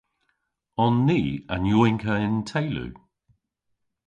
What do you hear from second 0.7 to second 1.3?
On ni